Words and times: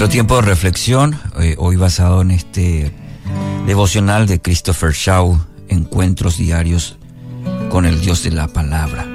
Nuestro 0.00 0.14
tiempo 0.14 0.36
de 0.36 0.42
reflexión, 0.48 1.20
eh, 1.40 1.56
hoy 1.58 1.76
basado 1.76 2.22
en 2.22 2.30
este 2.30 2.90
devocional 3.66 4.26
de 4.26 4.40
Christopher 4.40 4.92
Shaw, 4.92 5.38
Encuentros 5.68 6.38
Diarios 6.38 6.96
con 7.68 7.84
el 7.84 8.00
Dios 8.00 8.22
de 8.22 8.30
la 8.30 8.48
Palabra. 8.48 9.06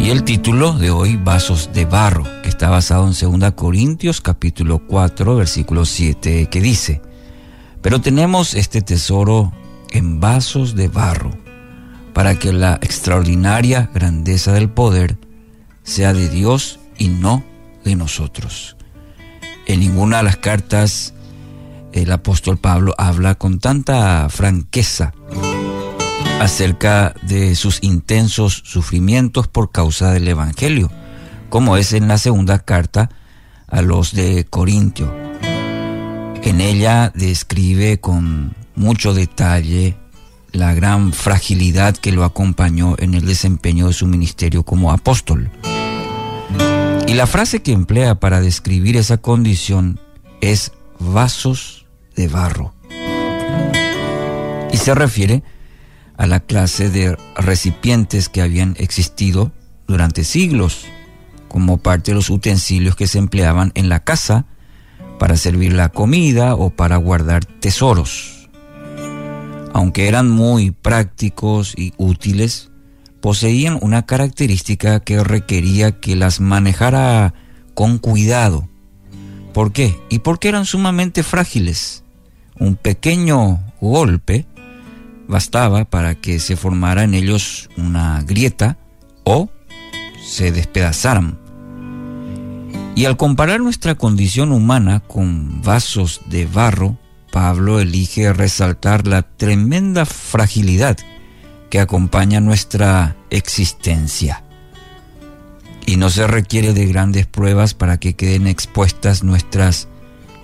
Y 0.00 0.10
el 0.10 0.24
título 0.24 0.72
de 0.72 0.90
hoy, 0.90 1.14
Vasos 1.14 1.70
de 1.72 1.84
Barro, 1.84 2.24
que 2.42 2.48
está 2.48 2.70
basado 2.70 3.06
en 3.06 3.40
2 3.40 3.52
Corintios 3.52 4.20
capítulo 4.20 4.82
4, 4.84 5.36
versículo 5.36 5.84
7, 5.84 6.48
que 6.50 6.60
dice, 6.60 7.02
Pero 7.82 8.00
tenemos 8.00 8.54
este 8.54 8.82
tesoro 8.82 9.52
en 9.92 10.18
vasos 10.18 10.74
de 10.74 10.88
barro, 10.88 11.30
para 12.12 12.36
que 12.36 12.52
la 12.52 12.80
extraordinaria 12.82 13.90
grandeza 13.94 14.52
del 14.52 14.70
poder 14.70 15.18
sea 15.84 16.12
de 16.12 16.28
Dios 16.28 16.80
y 16.98 17.10
no 17.10 17.44
de 17.86 17.96
nosotros. 17.96 18.76
En 19.66 19.80
ninguna 19.80 20.18
de 20.18 20.24
las 20.24 20.36
cartas 20.36 21.14
el 21.92 22.12
apóstol 22.12 22.58
Pablo 22.58 22.94
habla 22.98 23.36
con 23.36 23.58
tanta 23.58 24.28
franqueza 24.28 25.14
acerca 26.40 27.14
de 27.22 27.54
sus 27.54 27.82
intensos 27.82 28.62
sufrimientos 28.66 29.48
por 29.48 29.70
causa 29.70 30.12
del 30.12 30.28
Evangelio, 30.28 30.90
como 31.48 31.78
es 31.78 31.94
en 31.94 32.08
la 32.08 32.18
segunda 32.18 32.58
carta 32.58 33.08
a 33.66 33.80
los 33.80 34.12
de 34.12 34.44
Corintio. 34.44 35.10
En 36.42 36.60
ella 36.60 37.12
describe 37.14 37.98
con 37.98 38.54
mucho 38.74 39.14
detalle 39.14 39.96
la 40.52 40.74
gran 40.74 41.12
fragilidad 41.12 41.96
que 41.96 42.12
lo 42.12 42.24
acompañó 42.24 42.94
en 42.98 43.14
el 43.14 43.24
desempeño 43.24 43.86
de 43.86 43.94
su 43.94 44.06
ministerio 44.06 44.62
como 44.64 44.92
apóstol. 44.92 45.50
Y 47.06 47.14
la 47.14 47.26
frase 47.26 47.62
que 47.62 47.72
emplea 47.72 48.16
para 48.16 48.40
describir 48.40 48.96
esa 48.96 49.18
condición 49.18 50.00
es 50.40 50.72
vasos 50.98 51.86
de 52.16 52.26
barro. 52.26 52.74
Y 54.72 54.76
se 54.76 54.94
refiere 54.94 55.42
a 56.16 56.26
la 56.26 56.40
clase 56.40 56.90
de 56.90 57.16
recipientes 57.36 58.28
que 58.28 58.42
habían 58.42 58.74
existido 58.78 59.52
durante 59.86 60.24
siglos 60.24 60.86
como 61.48 61.78
parte 61.78 62.10
de 62.10 62.16
los 62.16 62.28
utensilios 62.28 62.96
que 62.96 63.06
se 63.06 63.18
empleaban 63.18 63.70
en 63.74 63.88
la 63.88 64.00
casa 64.00 64.46
para 65.18 65.36
servir 65.36 65.72
la 65.72 65.90
comida 65.90 66.54
o 66.54 66.70
para 66.70 66.96
guardar 66.96 67.44
tesoros. 67.44 68.50
Aunque 69.72 70.08
eran 70.08 70.28
muy 70.28 70.72
prácticos 70.72 71.74
y 71.76 71.92
útiles, 71.98 72.70
poseían 73.26 73.76
una 73.82 74.06
característica 74.06 75.00
que 75.00 75.24
requería 75.24 75.98
que 75.98 76.14
las 76.14 76.38
manejara 76.38 77.34
con 77.74 77.98
cuidado. 77.98 78.68
¿Por 79.52 79.72
qué? 79.72 80.00
Y 80.08 80.20
porque 80.20 80.48
eran 80.48 80.64
sumamente 80.64 81.24
frágiles. 81.24 82.04
Un 82.56 82.76
pequeño 82.76 83.58
golpe 83.80 84.46
bastaba 85.26 85.86
para 85.86 86.14
que 86.14 86.38
se 86.38 86.54
formara 86.54 87.02
en 87.02 87.14
ellos 87.14 87.68
una 87.76 88.22
grieta 88.22 88.78
o 89.24 89.50
se 90.24 90.52
despedazaran. 90.52 91.36
Y 92.94 93.06
al 93.06 93.16
comparar 93.16 93.58
nuestra 93.58 93.96
condición 93.96 94.52
humana 94.52 95.00
con 95.00 95.62
vasos 95.62 96.20
de 96.26 96.46
barro, 96.46 96.96
Pablo 97.32 97.80
elige 97.80 98.32
resaltar 98.32 99.08
la 99.08 99.22
tremenda 99.22 100.06
fragilidad 100.06 100.96
que 101.70 101.80
acompaña 101.80 102.40
nuestra 102.40 103.16
existencia. 103.30 104.44
Y 105.86 105.96
no 105.96 106.10
se 106.10 106.26
requiere 106.26 106.72
de 106.72 106.86
grandes 106.86 107.26
pruebas 107.26 107.74
para 107.74 107.98
que 107.98 108.14
queden 108.14 108.46
expuestas 108.46 109.22
nuestras 109.22 109.88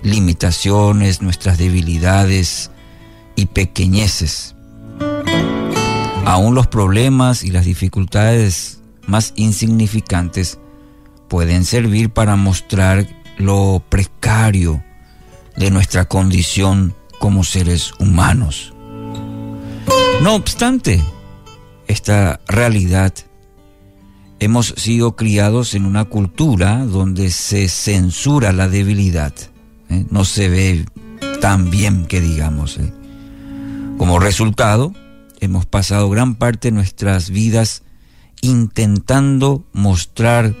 limitaciones, 0.01 1.21
nuestras 1.21 1.57
debilidades 1.57 2.71
y 3.35 3.47
pequeñeces. 3.47 4.55
Aún 6.25 6.55
los 6.55 6.67
problemas 6.67 7.43
y 7.43 7.51
las 7.51 7.65
dificultades 7.65 8.79
más 9.07 9.33
insignificantes 9.35 10.59
pueden 11.27 11.65
servir 11.65 12.09
para 12.09 12.35
mostrar 12.35 13.07
lo 13.37 13.83
precario 13.89 14.83
de 15.57 15.71
nuestra 15.71 16.05
condición 16.05 16.95
como 17.19 17.43
seres 17.43 17.93
humanos. 17.99 18.72
No 20.21 20.35
obstante, 20.35 21.01
esta 21.87 22.39
realidad, 22.47 23.13
hemos 24.39 24.73
sido 24.77 25.15
criados 25.15 25.73
en 25.73 25.85
una 25.85 26.05
cultura 26.05 26.85
donde 26.85 27.29
se 27.29 27.67
censura 27.67 28.51
la 28.51 28.67
debilidad. 28.67 29.33
¿eh? 29.89 30.05
No 30.09 30.25
se 30.25 30.49
ve 30.49 30.85
tan 31.41 31.69
bien 31.69 32.05
que 32.05 32.21
digamos. 32.21 32.77
¿eh? 32.77 32.93
Como 33.97 34.19
resultado, 34.19 34.93
hemos 35.39 35.65
pasado 35.65 36.09
gran 36.09 36.35
parte 36.35 36.69
de 36.69 36.75
nuestras 36.75 37.29
vidas 37.29 37.83
intentando 38.41 39.65
mostrar 39.73 40.53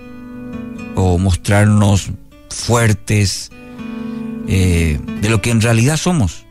o 0.95 1.17
mostrarnos 1.17 2.11
fuertes 2.49 3.51
eh, 4.47 4.99
de 5.21 5.29
lo 5.29 5.41
que 5.41 5.51
en 5.51 5.61
realidad 5.61 5.97
somos, 5.97 6.42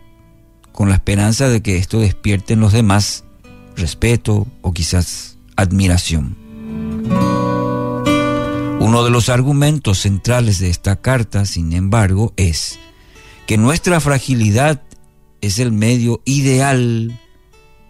con 0.72 0.88
la 0.88 0.97
esperanza 0.97 1.49
de 1.49 1.62
que 1.62 1.77
esto 1.77 2.00
despierte 2.00 2.55
en 2.55 2.60
los 2.60 2.72
demás 2.72 3.25
respeto 3.77 4.47
o 4.62 4.72
quizás 4.72 5.38
admiración. 5.56 6.37
Uno 8.81 9.05
de 9.05 9.11
los 9.11 9.28
argumentos 9.28 9.99
centrales 9.99 10.59
de 10.59 10.69
esta 10.69 10.97
carta, 10.97 11.44
sin 11.44 11.72
embargo, 11.72 12.32
es 12.37 12.78
que 13.47 13.56
nuestra 13.56 14.00
fragilidad 14.00 14.82
es 15.41 15.59
el 15.59 15.72
medio 15.72 16.22
ideal 16.25 17.21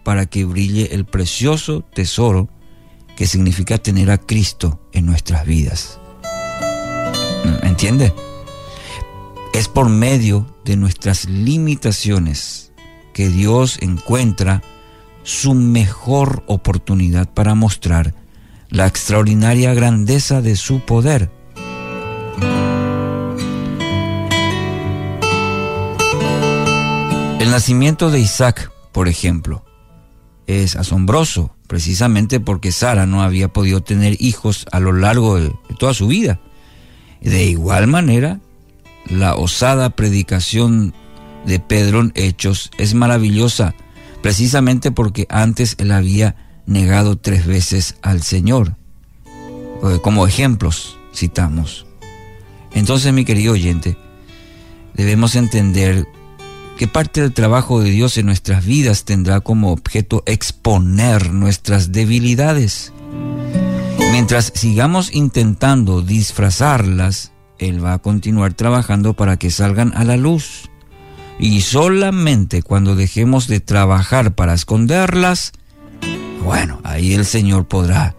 para 0.03 0.25
que 0.25 0.45
brille 0.45 0.93
el 0.93 1.05
precioso 1.05 1.81
tesoro 1.81 2.49
que 3.15 3.27
significa 3.27 3.77
tener 3.77 4.11
a 4.11 4.17
Cristo 4.17 4.81
en 4.91 5.05
nuestras 5.05 5.45
vidas. 5.45 5.99
¿Me 7.61 7.69
entiende? 7.69 8.13
Es 9.53 9.67
por 9.67 9.89
medio 9.89 10.57
de 10.65 10.75
nuestras 10.75 11.25
limitaciones 11.25 12.72
que 13.13 13.29
Dios 13.29 13.77
encuentra 13.81 14.61
su 15.23 15.53
mejor 15.53 16.43
oportunidad 16.47 17.29
para 17.29 17.55
mostrar 17.55 18.13
la 18.69 18.87
extraordinaria 18.87 19.73
grandeza 19.73 20.41
de 20.41 20.55
su 20.55 20.81
poder. 20.81 21.31
El 27.39 27.51
nacimiento 27.51 28.09
de 28.09 28.19
Isaac, 28.19 28.71
por 28.91 29.07
ejemplo, 29.07 29.63
es 30.47 30.75
asombroso, 30.75 31.55
precisamente 31.67 32.39
porque 32.39 32.71
Sara 32.71 33.05
no 33.05 33.21
había 33.21 33.47
podido 33.47 33.81
tener 33.81 34.17
hijos 34.19 34.65
a 34.71 34.79
lo 34.79 34.91
largo 34.91 35.39
de 35.39 35.53
toda 35.77 35.93
su 35.93 36.07
vida. 36.07 36.39
De 37.21 37.45
igual 37.45 37.87
manera, 37.87 38.39
la 39.09 39.35
osada 39.35 39.91
predicación 39.91 40.93
de 41.45 41.59
Pedro 41.59 42.01
en 42.01 42.11
Hechos 42.15 42.71
es 42.77 42.93
maravillosa, 42.93 43.75
precisamente 44.21 44.91
porque 44.91 45.25
antes 45.29 45.75
él 45.79 45.91
había 45.91 46.35
negado 46.65 47.17
tres 47.17 47.45
veces 47.45 47.97
al 48.01 48.21
Señor. 48.21 48.77
Eh, 49.83 49.99
como 50.01 50.25
ejemplos 50.25 50.97
citamos. 51.13 51.85
Entonces, 52.73 53.13
mi 53.13 53.25
querido 53.25 53.53
oyente, 53.53 53.97
debemos 54.93 55.35
entender 55.35 56.07
que 56.77 56.87
parte 56.87 57.21
del 57.21 57.33
trabajo 57.33 57.81
de 57.81 57.91
Dios 57.91 58.17
en 58.17 58.25
nuestras 58.25 58.65
vidas 58.65 59.03
tendrá 59.03 59.41
como 59.41 59.71
objeto 59.71 60.23
exponer 60.25 61.31
nuestras 61.31 61.91
debilidades. 61.91 62.93
Mientras 64.11 64.51
sigamos 64.55 65.13
intentando 65.13 66.01
disfrazarlas, 66.01 67.31
Él 67.59 67.83
va 67.83 67.93
a 67.93 67.99
continuar 67.99 68.53
trabajando 68.53 69.13
para 69.13 69.37
que 69.37 69.51
salgan 69.51 69.91
a 69.95 70.03
la 70.03 70.17
luz. 70.17 70.69
Y 71.39 71.61
solamente 71.61 72.61
cuando 72.61 72.95
dejemos 72.95 73.47
de 73.47 73.59
trabajar 73.59 74.35
para 74.35 74.53
esconderlas, 74.53 75.51
bueno, 76.43 76.79
ahí 76.83 77.13
el 77.13 77.25
Señor 77.25 77.67
podrá 77.67 78.15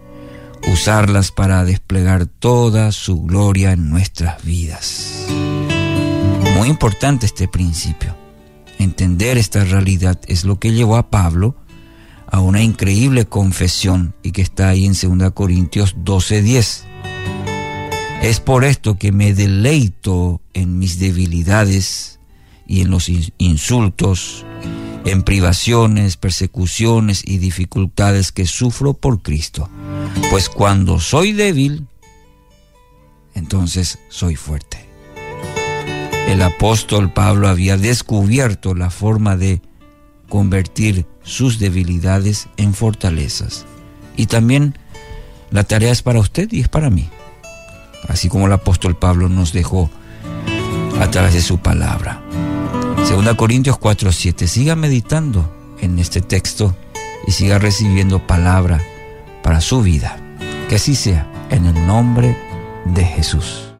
usarlas 0.71 1.31
para 1.31 1.63
desplegar 1.63 2.25
toda 2.25 2.91
su 2.91 3.23
gloria 3.23 3.71
en 3.71 3.89
nuestras 3.89 4.43
vidas. 4.43 5.25
Muy 6.57 6.69
importante 6.69 7.25
este 7.25 7.47
principio. 7.47 8.15
Entender 8.79 9.37
esta 9.37 9.63
realidad 9.63 10.19
es 10.27 10.43
lo 10.43 10.59
que 10.59 10.73
llevó 10.73 10.97
a 10.97 11.09
Pablo 11.09 11.55
a 12.27 12.39
una 12.39 12.61
increíble 12.61 13.25
confesión 13.25 14.15
y 14.23 14.31
que 14.31 14.41
está 14.41 14.69
ahí 14.69 14.85
en 14.85 14.93
2 14.93 15.31
Corintios 15.31 15.95
12:10. 16.03 16.83
Es 18.21 18.39
por 18.39 18.63
esto 18.63 18.97
que 18.97 19.11
me 19.11 19.33
deleito 19.33 20.41
en 20.53 20.79
mis 20.79 20.99
debilidades 20.99 22.14
y 22.67 22.81
en 22.81 22.89
los 22.89 23.09
insultos, 23.37 24.45
en 25.05 25.23
privaciones, 25.23 26.17
persecuciones 26.17 27.21
y 27.25 27.37
dificultades 27.37 28.31
que 28.31 28.45
sufro 28.45 28.93
por 28.93 29.21
Cristo. 29.21 29.69
Pues 30.31 30.49
cuando 30.49 30.99
soy 30.99 31.31
débil, 31.31 31.87
entonces 33.33 33.99
soy 34.09 34.35
fuerte. 34.35 34.85
El 36.27 36.41
apóstol 36.41 37.13
Pablo 37.13 37.47
había 37.47 37.77
descubierto 37.77 38.73
la 38.73 38.89
forma 38.89 39.37
de 39.37 39.61
convertir 40.27 41.05
sus 41.23 41.59
debilidades 41.59 42.47
en 42.57 42.73
fortalezas. 42.73 43.65
Y 44.17 44.25
también 44.25 44.77
la 45.51 45.63
tarea 45.63 45.91
es 45.91 46.01
para 46.01 46.19
usted 46.19 46.51
y 46.51 46.61
es 46.61 46.67
para 46.67 46.89
mí. 46.89 47.09
Así 48.07 48.27
como 48.27 48.47
el 48.47 48.53
apóstol 48.53 48.97
Pablo 48.97 49.29
nos 49.29 49.53
dejó 49.53 49.89
a 50.99 51.11
través 51.11 51.33
de 51.33 51.41
su 51.41 51.59
palabra. 51.59 52.24
Segunda 53.05 53.37
Corintios 53.37 53.77
4:7. 53.77 54.47
Siga 54.47 54.75
meditando 54.75 55.49
en 55.79 55.99
este 55.99 56.21
texto 56.21 56.75
y 57.27 57.31
siga 57.31 57.59
recibiendo 57.59 58.25
palabra 58.25 58.81
para 59.43 59.61
su 59.61 59.81
vida. 59.81 60.17
Que 60.67 60.75
así 60.75 60.95
sea, 60.95 61.31
en 61.51 61.65
el 61.65 61.87
nombre 61.87 62.35
de 62.83 63.05
Jesús. 63.05 63.71